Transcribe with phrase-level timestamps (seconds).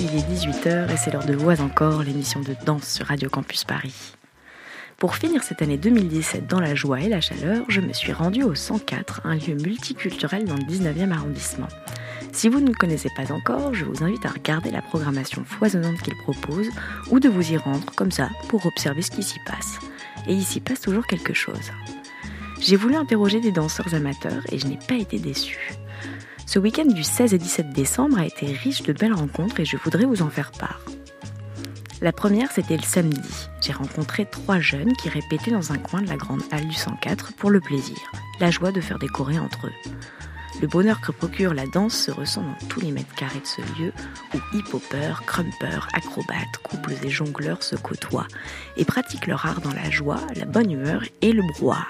[0.00, 3.64] Il est 18h et c'est l'heure de Voix encore, l'émission de danse sur Radio Campus
[3.64, 4.14] Paris.
[4.96, 8.44] Pour finir cette année 2017 dans la joie et la chaleur, je me suis rendue
[8.44, 11.66] au 104, un lieu multiculturel dans le 19e arrondissement.
[12.32, 16.00] Si vous ne le connaissez pas encore, je vous invite à regarder la programmation foisonnante
[16.02, 16.68] qu'il propose
[17.10, 19.80] ou de vous y rendre comme ça pour observer ce qui s'y passe.
[20.28, 21.72] Et il s'y passe toujours quelque chose.
[22.60, 25.72] J'ai voulu interroger des danseurs amateurs et je n'ai pas été déçue.
[26.48, 29.76] Ce week-end du 16 et 17 décembre a été riche de belles rencontres et je
[29.76, 30.80] voudrais vous en faire part.
[32.00, 33.50] La première, c'était le samedi.
[33.60, 37.34] J'ai rencontré trois jeunes qui répétaient dans un coin de la grande halle du 104
[37.34, 37.98] pour le plaisir,
[38.40, 39.90] la joie de faire décorer entre eux.
[40.62, 43.60] Le bonheur que procure la danse se ressent dans tous les mètres carrés de ce
[43.78, 43.92] lieu
[44.34, 48.26] où hip-hoppers, crumpers, acrobates, couples et jongleurs se côtoient
[48.78, 51.88] et pratiquent leur art dans la joie, la bonne humeur et le brouhaha.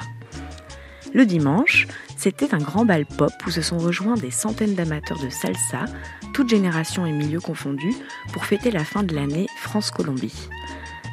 [1.14, 5.30] Le dimanche, c'était un grand bal pop où se sont rejoints des centaines d'amateurs de
[5.30, 5.86] salsa,
[6.34, 7.96] toutes générations et milieux confondus,
[8.32, 10.48] pour fêter la fin de l'année France-Colombie.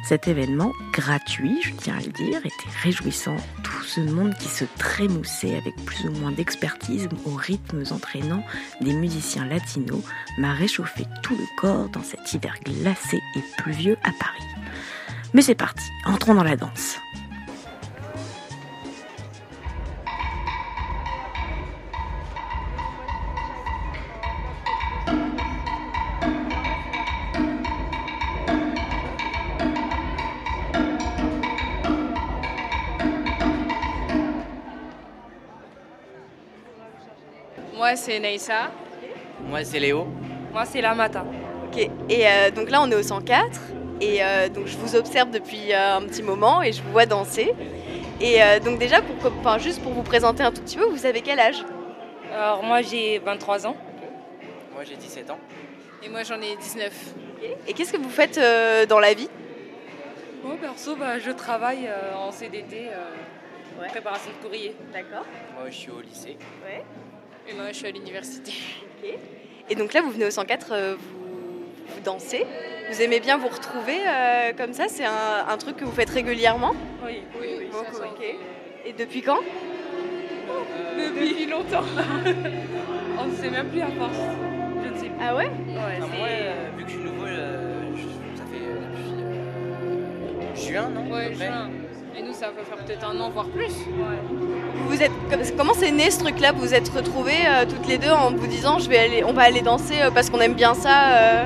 [0.06, 3.36] Cet événement, gratuit, je tiens à le dire, était réjouissant.
[3.64, 8.44] Tout ce monde qui se trémoussait avec plus ou moins d'expertise aux rythmes entraînants
[8.80, 10.04] des musiciens latinos
[10.38, 14.44] m'a réchauffé tout le corps dans cet hiver glacé et pluvieux à Paris.
[15.34, 16.98] Mais c'est parti, entrons dans la danse.
[37.86, 38.72] Moi, c'est Naïssa.
[39.44, 40.08] Moi, c'est Léo.
[40.52, 41.24] Moi, c'est Lamata.
[41.68, 43.60] Ok, et euh, donc là, on est au 104.
[44.00, 47.06] Et euh, donc, je vous observe depuis euh, un petit moment et je vous vois
[47.06, 47.54] danser.
[48.20, 51.06] Et euh, donc, déjà, pour, enfin, juste pour vous présenter un tout petit peu, vous
[51.06, 51.64] avez quel âge?
[52.34, 53.76] Alors, moi, j'ai 23 ans.
[54.74, 55.38] Moi, j'ai 17 ans.
[56.02, 56.92] Et moi, j'en ai 19.
[57.68, 59.30] Et qu'est-ce que vous faites euh, dans la vie?
[60.42, 63.88] Moi, perso, bah, je travaille euh, en CDT, euh, Ouais.
[63.88, 64.74] préparation de courrier.
[64.92, 65.24] D'accord.
[65.56, 66.38] Moi, je suis au lycée.
[66.64, 66.82] Ouais.
[67.48, 68.52] Et moi, je suis à l'université.
[69.68, 72.44] Et donc là, vous venez au 104, euh, vous, vous dansez.
[72.90, 76.10] Vous aimez bien vous retrouver euh, comme ça C'est un, un truc que vous faites
[76.10, 76.72] régulièrement
[77.04, 78.06] Oui, Oui, oui, Beaucoup, ça, ça.
[78.06, 78.24] ok.
[78.84, 79.38] Et depuis quand
[80.96, 81.82] Depuis longtemps.
[83.18, 84.16] On ne sait même plus à force.
[84.84, 85.14] Je ne sais plus.
[85.20, 88.62] Ah ouais Ouais, Enfin, moi, euh, vu que je suis nouveau, euh, je- ça fait
[88.62, 88.80] euh,
[90.54, 91.70] depuis euh, juin, non Ouais, juin.
[92.38, 93.72] Ça va faire peut-être un an, voire plus.
[93.72, 96.52] Vous vous êtes, comme- comment c'est né ce truc-là?
[96.52, 99.32] Vous vous êtes retrouvés euh, toutes les deux en vous disant je vais aller, on
[99.32, 101.44] va aller danser euh, parce qu'on aime bien ça euh?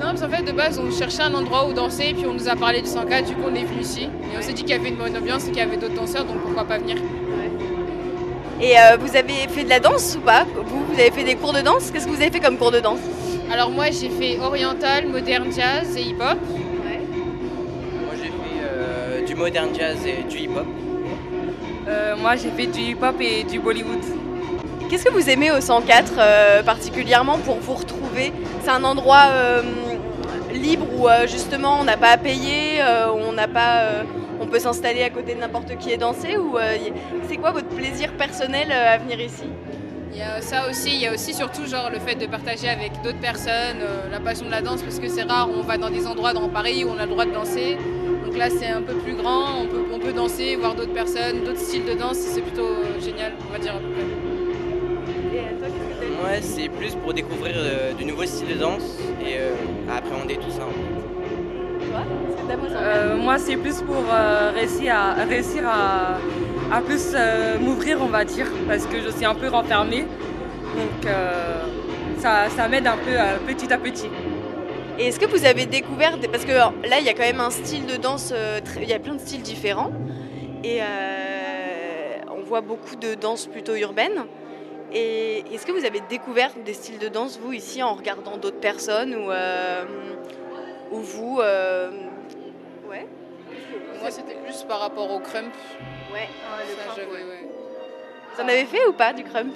[0.00, 2.32] Non, parce qu'en fait, de base, on cherchait un endroit où danser, et puis on
[2.32, 4.04] nous a parlé du 104, du coup, on est venu ici.
[4.04, 5.94] Et on s'est dit qu'il y avait une bonne ambiance et qu'il y avait d'autres
[5.94, 6.96] danseurs, donc pourquoi pas venir?
[8.60, 10.44] Et vous avez fait de la danse ou pas?
[10.44, 11.90] Vous, vous avez fait des cours de danse?
[11.90, 13.00] Qu'est-ce que vous avez fait comme cours de danse?
[13.52, 16.38] Alors, moi, j'ai fait oriental, moderne jazz et hip-hop.
[19.42, 20.66] Modern jazz et du hip-hop.
[21.88, 24.04] Euh, moi, j'ai fait du hip-hop et du Bollywood.
[24.88, 28.32] Qu'est-ce que vous aimez au 104 euh, particulièrement pour vous retrouver?
[28.62, 29.62] C'est un endroit euh,
[30.52, 34.02] libre où euh, justement on n'a pas à payer, euh, on n'a pas, euh,
[34.40, 36.76] on peut s'installer à côté de n'importe qui et danser ou euh,
[37.28, 39.48] c'est quoi votre plaisir personnel euh, à venir ici?
[40.12, 42.68] Il y a ça aussi, il y a aussi surtout genre le fait de partager
[42.68, 45.78] avec d'autres personnes euh, la passion de la danse parce que c'est rare, on va
[45.78, 47.78] dans des endroits dans Paris où on a le droit de danser.
[48.32, 51.44] Donc là c'est un peu plus grand, on peut, on peut danser, voir d'autres personnes,
[51.44, 54.02] d'autres styles de danse, c'est plutôt euh, génial, on va dire à peu près.
[56.18, 59.50] Moi, c'est plus pour découvrir euh, de nouveaux styles de danse et euh,
[59.92, 60.62] à appréhender tout ça.
[60.62, 61.90] en fait.
[61.90, 65.64] Toi Est-ce que t'aimes au 104 Euh, moi, c'est plus pour euh, réussir à, réussir
[65.68, 66.16] à,
[66.74, 70.06] à plus euh, m'ouvrir, on va dire, parce que je suis un peu renfermée.
[70.74, 71.64] Donc, euh,
[72.18, 74.08] ça, ça m'aide un peu euh, petit à petit.
[74.98, 77.22] Et est-ce que vous avez découvert, des- parce que alors, là il y a quand
[77.22, 79.90] même un style de danse, euh, très- il y a plein de styles différents,
[80.62, 84.24] et euh, on voit beaucoup de danse plutôt urbaine.
[84.92, 88.60] Et est-ce que vous avez découvert des styles de danse, vous, ici, en regardant d'autres
[88.60, 89.84] personnes, ou, euh,
[90.90, 91.40] ou vous...
[91.40, 91.90] euh,
[92.90, 93.06] Ouais?
[94.02, 95.54] Moi c'était plus par rapport au crump.
[96.12, 96.28] Ouais.
[96.76, 97.48] Ça, j'avais, ouais.
[98.34, 99.54] Vous en avez fait ou pas, du crump?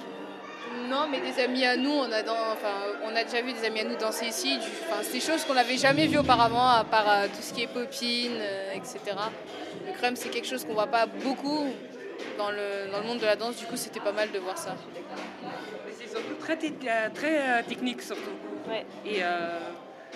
[0.89, 2.73] Non, mais des amis à nous, on a, dans- enfin,
[3.03, 4.57] on a déjà vu des amis à nous danser ici.
[4.57, 7.53] Du, enfin, c'est des choses qu'on n'avait jamais vues auparavant, à part euh, tout ce
[7.53, 8.99] qui est popine, euh, etc.
[9.85, 11.67] Le crump, c'est quelque chose qu'on voit pas beaucoup
[12.37, 13.57] dans le, dans le monde de la danse.
[13.57, 14.75] Du coup, c'était pas mal de voir ça.
[15.43, 18.21] Mais C'est surtout très, te- euh, très euh, technique, surtout.
[18.69, 18.85] Ouais.
[19.05, 19.59] Et euh,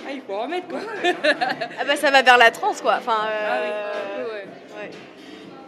[0.08, 0.80] ah, il faut en remettre, quoi.
[1.80, 2.96] Ah bah ça va vers la trance, quoi.
[2.98, 3.72] Enfin, euh, Ah oui,
[4.22, 4.46] Un peu, ouais.
[4.80, 4.92] Ouais.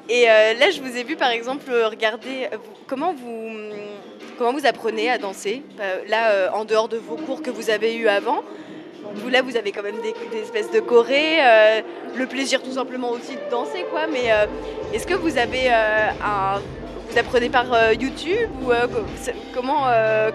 [0.10, 3.50] Et euh, là, je vous ai vu par exemple regarder vous- comment vous
[4.38, 5.64] comment vous apprenez à danser.
[5.80, 8.44] Euh, Là, euh, en dehors de vos cours que vous avez eus avant,
[9.16, 11.82] Vous là, vous avez quand même des, des espèces de chorés, euh,
[12.16, 14.08] le plaisir tout simplement aussi de danser, quoi.
[14.08, 14.46] Mais euh,
[14.94, 16.60] est-ce que vous avez euh, un,
[17.10, 18.72] vous apprenez par YouTube ou
[19.54, 19.84] comment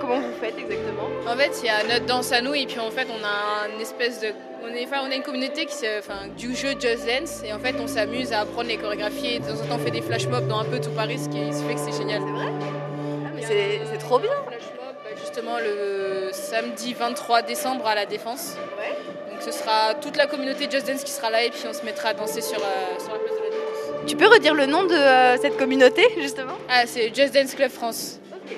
[0.01, 1.09] comment vous faites exactement?
[1.27, 3.69] En fait, il y a notre danse à nous et puis en fait, on a
[3.75, 4.29] une espèce de.
[4.63, 7.53] On, est, enfin, on a une communauté qui se, enfin, du jeu Just Dance et
[7.53, 9.91] en fait, on s'amuse à apprendre les chorégraphies et de temps en temps, on fait
[9.91, 12.23] des flash mobs dans un peu tout Paris, ce qui qui fait que c'est génial.
[12.25, 12.53] C'est vrai?
[13.49, 14.31] Mais c'est trop bien.
[15.21, 18.57] justement le samedi 23 décembre à la Défense.
[18.79, 18.97] Ouais.
[19.33, 21.85] Donc ce sera toute la communauté Just Dance qui sera là et puis on se
[21.85, 24.07] mettra à danser sur, euh, sur la place de la Défense.
[24.07, 26.55] Tu peux redire le nom de euh, cette communauté justement?
[26.69, 28.19] Ah, c'est Just Dance Club France.
[28.33, 28.57] Ok,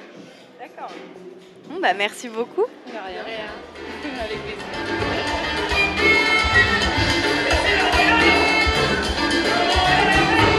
[0.60, 0.90] d'accord.
[1.68, 2.64] Bon bah merci beaucoup.
[2.86, 3.24] De rien.
[4.24, 5.70] Avec plaisir.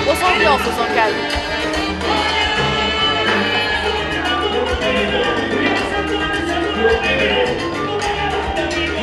[0.09, 1.40] On s'ambiance, on s'en calme.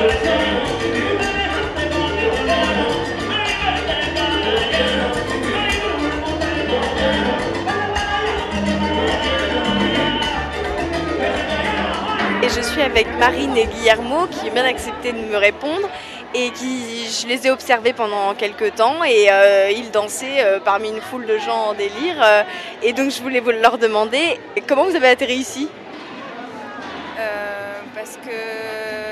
[0.00, 0.02] Et
[12.48, 15.88] je suis avec Marine et Guillermo qui ont bien accepté de me répondre
[16.32, 20.90] et qui je les ai observés pendant quelques temps et euh, ils dansaient euh, parmi
[20.90, 22.42] une foule de gens en délire euh,
[22.84, 25.68] et donc je voulais vous leur demander comment vous avez atterri ici?
[27.94, 29.07] Parce que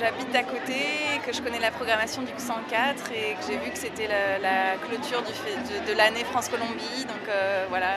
[0.00, 3.78] j'habite à côté, que je connais la programmation du 104 et que j'ai vu que
[3.78, 7.04] c'était la, clôture de, l'année France-Colombie.
[7.04, 7.96] Donc euh, voilà.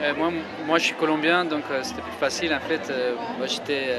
[0.00, 0.30] Euh, moi,
[0.66, 2.54] moi, je suis colombien, donc euh, c'était plus facile.
[2.54, 2.92] En fait,
[3.38, 3.94] moi, j'étais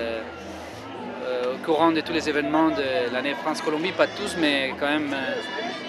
[1.53, 5.15] au courant de tous les événements de l'année France-Colombie, pas tous, mais quand même.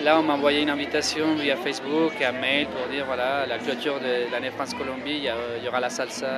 [0.05, 3.99] là, on m'a envoyé une invitation via Facebook, un mail pour dire voilà, la clôture
[3.99, 6.29] de l'année France-Colombie, il y, aura la salsa,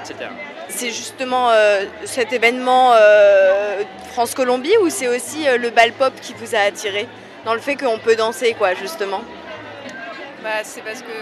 [0.00, 0.30] etc.
[0.68, 3.82] C'est justement euh, cet événement euh,
[4.12, 7.08] France-Colombie ou c'est aussi euh, le bal pop qui vous a attiré
[7.44, 9.22] dans le fait qu'on peut danser quoi justement?
[10.42, 11.12] Bah, c'est parce que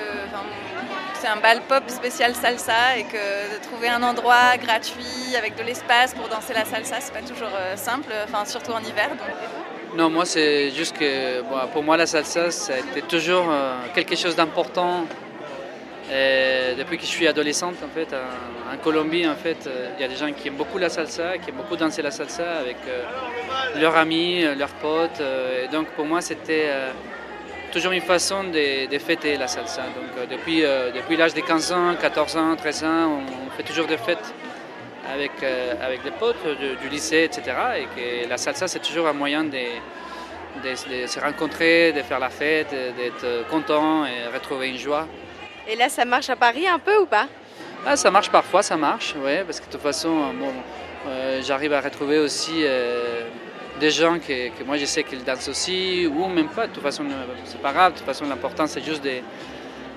[1.22, 5.62] c'est un bal pop spécial salsa et que de trouver un endroit gratuit avec de
[5.62, 9.08] l'espace pour danser la salsa, c'est pas toujours euh, simple, enfin, surtout en hiver.
[9.10, 9.28] donc.
[9.96, 13.76] Non, moi, c'est juste que bon, pour moi, la salsa, ça a été toujours euh,
[13.94, 15.04] quelque chose d'important.
[16.12, 20.08] Depuis que je suis adolescente, en fait, en, Colombie, en fait, euh, il y a
[20.08, 23.80] des gens qui aiment beaucoup la salsa, qui aiment beaucoup danser la salsa avec euh,
[23.80, 25.22] leurs amis, euh, leurs potes.
[25.70, 26.68] donc, pour moi, c'était
[27.72, 29.82] toujours une façon de, fêter la salsa.
[29.82, 34.34] Donc, depuis, l'âge de 15 ans, 14 ans, 13 ans, on fait toujours des fêtes
[35.10, 35.32] avec,
[36.02, 36.44] des potes
[36.82, 37.42] du, lycée, etc.
[37.78, 39.80] Et que la salsa, c'est toujours un moyen de-
[40.62, 45.06] de se rencontrer, de faire la fête, d'être content et retrouver une joie.
[45.68, 47.26] Et là ça marche à Paris un peu ou pas?
[47.86, 51.72] Ah, ça marche parfois, ça marche, ouais, parce que de toute façon, euh, euh, j'arrive
[51.72, 53.22] à retrouver aussi euh,
[53.80, 56.82] des gens que, que moi je sais qu'ils dansent aussi, ou même pas, de toute
[56.82, 57.04] façon,
[57.44, 59.14] c'est pas grave, de toute façon, l'important c'est juste de,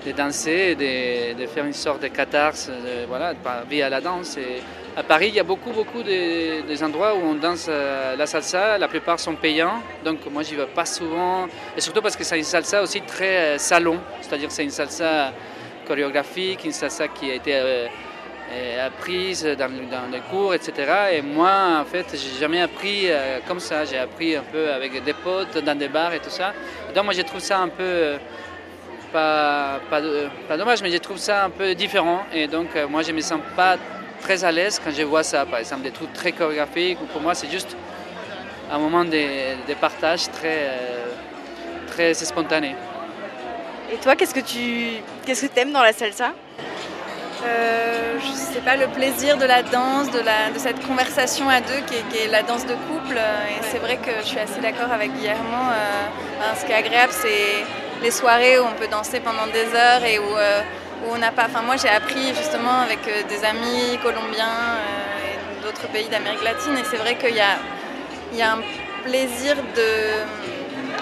[0.04, 3.34] de danser, de, de faire une sorte de catharsis, euh, voilà,
[3.70, 4.36] via la danse.
[4.36, 4.62] Et
[4.96, 8.78] à Paris, il y a beaucoup, beaucoup de, des endroits où on danse la salsa,
[8.78, 12.38] la plupart sont payants, donc moi j'y vais pas souvent, et surtout parce que c'est
[12.38, 15.32] une salsa aussi très salon, c'est-à-dire c'est une salsa
[15.86, 17.86] chorégraphique, une salsa qui a été euh,
[18.52, 20.72] euh, apprise dans, dans les cours, etc.
[21.12, 23.84] Et moi, en fait, j'ai jamais appris euh, comme ça.
[23.84, 26.52] J'ai appris un peu avec des potes, dans des bars et tout ça.
[26.94, 28.16] Donc moi, je trouve ça un peu,
[29.12, 32.24] pas, pas, dommage, mais je trouve ça un peu différent.
[32.32, 33.76] Et donc, moi, je me sens pas
[34.20, 35.46] très à l'aise quand je vois ça.
[35.46, 36.98] Par exemple, des trucs très chorégraphiques.
[37.02, 37.76] Ou pour moi, c'est juste
[38.70, 40.70] un moment de, de partage très,
[41.86, 42.74] très spontané.
[43.92, 46.32] Et toi qu'est-ce que tu qu'est-ce que aimes dans la salsa?
[47.44, 51.60] Euh, je sais pas, le plaisir de la danse, de, la, de cette conversation à
[51.60, 53.16] deux qui est, la danse de couple.
[53.16, 55.56] Et c'est vrai que je suis assez d'accord avec Guillermo.
[55.70, 56.06] euh,
[56.40, 57.64] ben, ce qui est agréable, c'est
[58.02, 60.62] les soirées où on peut danser pendant des heures et où, euh,
[61.04, 61.44] où on n'a pas.
[61.44, 64.80] Enfin, moi, j'ai appris justement avec euh, des amis colombiens
[65.26, 66.76] et d'autres pays d'Amérique latine.
[66.78, 67.58] Et c'est vrai qu'il y a,
[68.32, 68.62] y a un
[69.04, 69.90] plaisir de,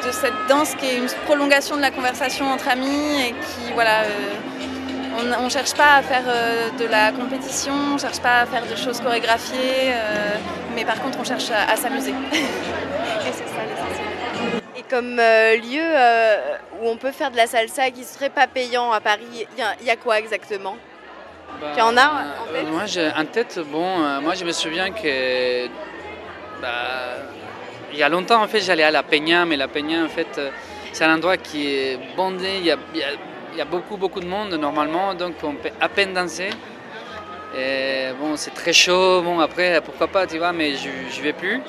[0.07, 4.03] de cette danse qui est une prolongation de la conversation entre amis et qui, voilà.
[4.03, 4.09] euh,
[5.39, 8.47] on ne cherche pas à faire euh, de la compétition, on ne cherche pas à
[8.47, 10.37] faire des choses chorégraphiées, euh,
[10.75, 12.11] mais par contre on cherche à, à s'amuser.
[12.33, 14.63] Et c'est ça l'essentiel.
[14.77, 18.47] Et comme euh, lieu euh, où on peut faire de la salsa qui serait pas
[18.49, 20.77] payant à Paris, il y, a- il y a quoi exactement?
[21.77, 22.17] Tu en as en
[22.51, 25.67] Euh, tête Moi, j'ai en tête, bon, euh, moi je me souviens que
[26.61, 27.23] bah,
[27.95, 30.39] il y a longtemps en fait j'allais à la Peña, mais la Peña en fait
[30.39, 30.51] euh,
[30.93, 34.55] c'est un endroit qui est bondé, il y a, il y beaucoup beaucoup de monde
[34.55, 36.51] normalement, donc on peut à peine danser.
[37.57, 41.33] Et bon, c'est très chaud, bon après pourquoi pas, tu vois, mais je ne vais
[41.33, 41.61] plus.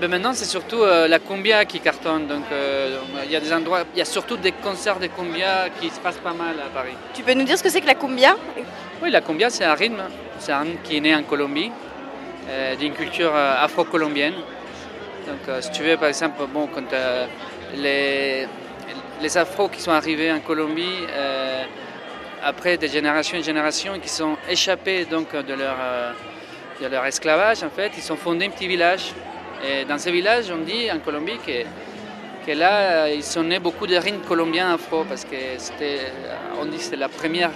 [0.00, 2.26] Mais maintenant, c'est surtout euh, la cumbia qui cartonne.
[2.26, 5.68] Donc, euh, il y a des endroits, il y a surtout des concerts de cumbia
[5.80, 6.94] qui se passent pas mal à Paris.
[7.14, 8.36] Tu peux nous dire ce que c'est que la cumbia?
[9.00, 10.02] Oui, la cumbia, c'est un rythme.
[10.40, 11.70] C'est un rythme qui est né en Colombie,
[12.48, 14.34] euh, d'une culture afro-colombienne.
[15.26, 16.94] Donc, si tu veux, par exemple, bon, quand
[17.76, 18.46] les,
[19.20, 21.06] les afros qui sont arrivés en Colombie,
[22.42, 25.76] après des générations et générations, qui sont échappés donc, de, leur,
[26.80, 29.12] de leur esclavage, en fait, ils ont fondé un petit village.
[29.64, 31.62] Et dans ce village, on dit en Colombie que,
[32.44, 36.00] que là, ils sont nés beaucoup de rimes colombiens afro, parce que c'était,
[36.60, 37.52] on dit c'était la première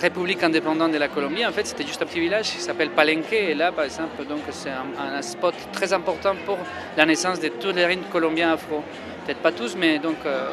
[0.00, 1.46] république indépendante de la Colombie.
[1.46, 3.32] En fait, c'était juste un petit village qui s'appelle Palenque.
[3.32, 6.58] Et là, par exemple, donc, c'est un, spot très important pour
[6.96, 8.82] la naissance de tous les rimes colombiens afro.
[9.24, 10.50] Peut-être pas tous, mais donc euh,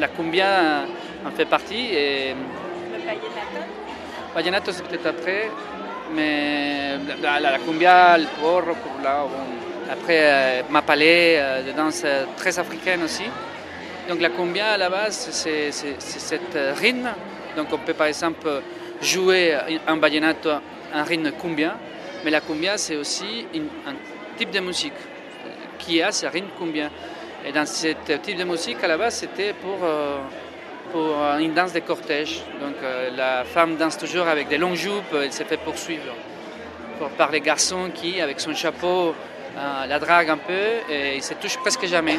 [0.00, 0.84] la cumbia
[1.24, 1.94] en fait partie.
[1.94, 2.34] Et...
[2.34, 5.48] Le vallenato c'est peut-être après,
[6.12, 8.62] mais la, la, cumbia, le porro,
[9.00, 9.54] là, bon,
[9.90, 13.24] après, euh, Mapalé, euh, de danse euh, très africaine aussi.
[14.08, 17.08] Donc la cumbia à la base, c'est cette rythme.
[17.56, 18.62] Donc on peut par exemple
[19.00, 19.56] jouer
[19.86, 20.50] un vallenato,
[20.92, 21.76] un rythme cumbia,
[22.24, 23.46] mais la cumbia c'est aussi
[23.86, 23.94] un
[24.36, 24.92] type de musique
[25.78, 26.90] qui a ce rythme cumbia.
[27.46, 27.88] Et dans ce
[28.22, 29.78] type de musique à la base c'était pour,
[30.92, 32.42] pour une danse de cortège.
[32.60, 32.76] Donc
[33.16, 36.12] la femme danse toujours avec des longues jupes, elle se fait poursuivre
[37.16, 39.14] par les garçons qui, avec son chapeau,
[39.56, 42.18] euh, la drague un peu et il se touche presque jamais.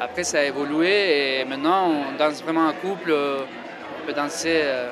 [0.00, 3.14] Après, ça a évolué et maintenant, on danse vraiment en couple.
[4.02, 4.62] On peut danser.
[4.64, 4.90] Euh,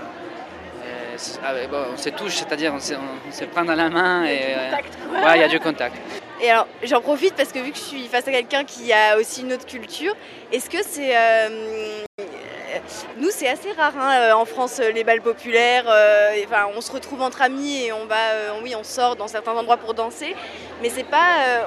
[1.73, 5.49] on se touche, c'est-à-dire on se, prend dans la main et euh, il y a
[5.49, 5.97] du contact.
[6.41, 9.17] Et alors, j'en profite parce que vu que je suis face à quelqu'un qui a
[9.19, 10.15] aussi une autre culture,
[10.53, 11.13] est-ce que c'est
[13.19, 15.85] nous, c'est assez rare hein, euh, en France, euh, les balles populaires.
[15.89, 19.53] Euh, enfin, on se retrouve entre amis et on va, oui, on sort dans certains
[19.53, 20.37] endroits pour danser.
[20.83, 21.67] Mais c'est pas,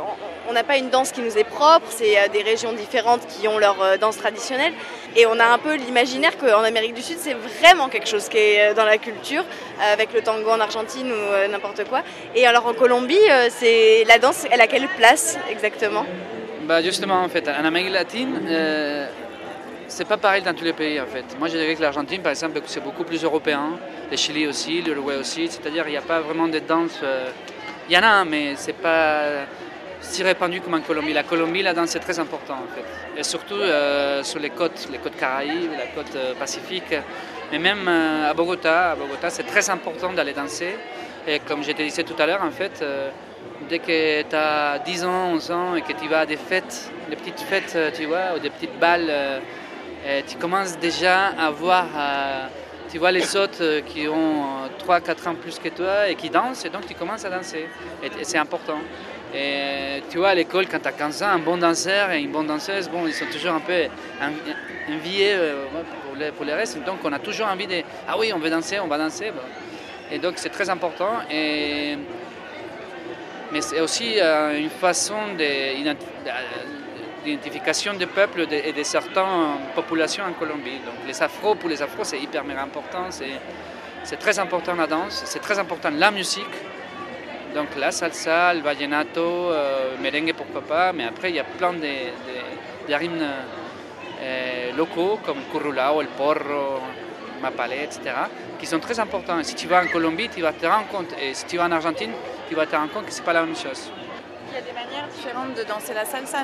[0.49, 1.85] on n'a pas une danse qui nous est propre.
[1.89, 4.73] C'est des régions différentes qui ont leur danse traditionnelle.
[5.15, 8.37] Et on a un peu l'imaginaire qu'en Amérique du Sud, c'est vraiment quelque chose qui
[8.37, 9.43] est dans la culture,
[9.93, 12.01] avec le tango en Argentine ou n'importe quoi.
[12.35, 16.05] Et alors en Colombie, c'est la danse, elle a quelle place exactement?
[16.63, 18.39] Bah justement, en fait, en Amérique latine,
[19.87, 21.25] c'est pas pareil dans tous les pays en fait.
[21.37, 23.71] Moi je dirais que l'Argentine par exemple c'est beaucoup plus européen,
[24.09, 26.97] le Chili aussi, l'Uruguay aussi, c'est-à-dire il n'y a pas vraiment de danse.
[27.03, 27.29] Euh,
[27.89, 29.23] il y en a mais c'est pas
[30.01, 31.13] si répandu comme en Colombie.
[31.13, 33.19] La Colombie, la danse est très importante en fait.
[33.19, 36.93] Et surtout euh, sur les côtes, les côtes caraïbes, la côte euh, pacifique.
[37.51, 40.75] Mais même à Bogota, à Bogota c'est très important d'aller danser.
[41.27, 42.83] Et comme je te disais tout à l'heure en fait,
[43.69, 46.89] dès que tu as 10 ans, 11 ans et que tu vas à des fêtes,
[47.09, 49.11] des petites fêtes, tu vois, ou des petites balles
[50.27, 52.47] tu commences déjà à voir, euh,
[52.91, 56.65] tu vois les autres euh, qui ont 3-4 ans plus que toi et qui dansent,
[56.65, 57.67] et donc tu commences à danser.
[58.03, 58.79] Et, c'est important.
[59.33, 62.31] Et tu vois, à l'école, quand tu as 15 ans, un bon danseur et une
[62.31, 63.87] bonne danseuse, bon, ils sont toujours un peu
[64.89, 65.65] enviés euh,
[66.05, 66.83] pour les, pour les restes.
[66.83, 69.31] Donc on a toujours envie de, ah oui, on veut danser, on va danser.
[70.11, 71.21] Et donc c'est très important.
[71.29, 71.97] Et,
[73.51, 75.93] mais c'est aussi une façon de,
[77.23, 79.23] d'identification des peuples et de certaines
[79.75, 80.79] populations en Colombie.
[80.85, 85.39] Donc les afros, pour les afros, c'est hyper important, c'est très important la danse, c'est
[85.41, 86.45] très important la musique.
[87.53, 91.73] Donc la salsa, le vallenato, euh, merengue pourquoi pas, mais après il y a plein
[91.73, 93.27] de, de, rythmes
[94.21, 96.79] euh, locaux comme le currulao, le porro,
[97.41, 98.01] mapalé, etc.,
[98.59, 99.43] qui sont très importants.
[99.43, 101.71] Si tu vas en Colombie, tu vas te rendre compte, et si tu vas en
[101.71, 102.11] Argentine,
[102.47, 103.91] tu vas te rendre compte que ce n'est pas la même chose.
[104.49, 106.39] Il y a des manières différentes de danser la salsa,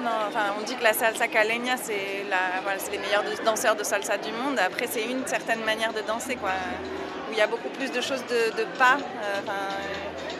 [0.58, 2.26] On dit que la salsa caleña, c'est
[2.92, 4.58] les meilleurs danseurs de salsa du monde.
[4.60, 8.24] Après, c'est une certaine manière de danser, où il y a beaucoup plus de choses
[8.28, 9.42] de, pas, euh,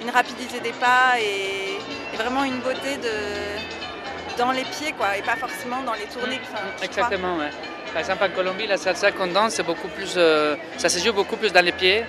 [0.02, 1.78] une rapidité des pas et,
[2.16, 6.40] vraiment une beauté de, dans les pieds, quoi, et pas forcément dans les tournées.
[6.82, 7.50] Exactement, ouais.
[7.92, 11.14] Par exemple, en Colombie, la salsa qu'on danse, c'est beaucoup plus, euh, ça se joue
[11.14, 12.06] beaucoup plus dans les pieds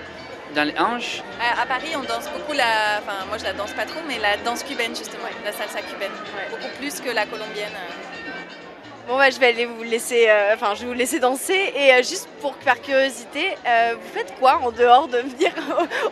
[0.55, 1.21] dans les hanches.
[1.39, 2.99] À, Paris, on danse beaucoup la.
[2.99, 6.11] Enfin, moi je la danse pas trop, mais la danse cubaine justement, la salsa cubaine.
[6.49, 7.71] Beaucoup plus que la colombienne.
[9.07, 10.27] Bon, bah, je vais aller vous laisser.
[10.29, 11.73] Euh, enfin, je vais vous laisser danser.
[11.75, 15.51] Et euh, juste pour par curiosité, euh, vous faites quoi en dehors de venir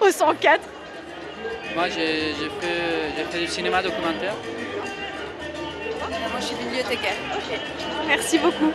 [0.02, 0.60] au, 104
[1.78, 4.34] Moi, j'ai fait, fait, du cinéma documentaire.
[6.10, 7.14] Moi, je suis bibliothécaire.
[7.36, 7.60] Ok.
[8.08, 8.72] Merci beaucoup.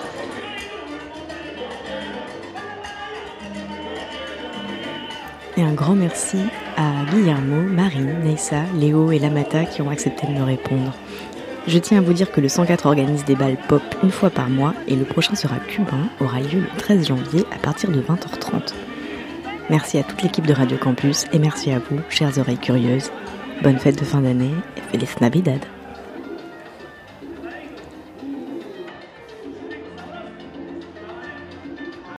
[5.56, 6.38] Et un grand merci
[6.76, 10.92] à Guillermo, Marine, Neissa, Léo et Lamata qui ont accepté de me répondre.
[11.66, 14.48] Je tiens à vous dire que le 104 organise des balles pop une fois par
[14.48, 18.74] mois et le prochain sera cubain, aura lieu le 13 janvier à partir de 20h30.
[19.70, 23.10] Merci à toute l'équipe de Radio Campus et merci à vous, chères oreilles curieuses.
[23.62, 25.60] Bonne fête de fin d'année et Feliz Navidad.